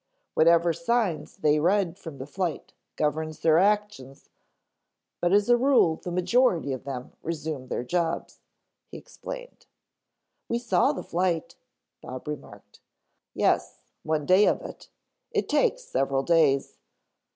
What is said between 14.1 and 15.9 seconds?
day of it. It takes